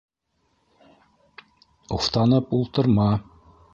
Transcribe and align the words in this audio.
Уфтанып 1.99 2.57
ултырма. 2.61 3.11